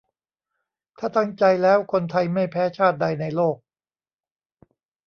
[0.99, 3.57] ถ้าตั้งใจแล้ว คนไทย ไม่แพ้ชาติใดในโลก!